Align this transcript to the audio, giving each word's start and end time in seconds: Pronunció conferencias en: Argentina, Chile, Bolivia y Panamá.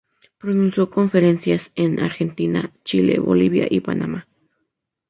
Pronunció 0.39 0.89
conferencias 0.89 1.71
en: 1.75 1.99
Argentina, 1.99 2.73
Chile, 2.83 3.19
Bolivia 3.19 3.67
y 3.69 3.81
Panamá. 3.81 4.27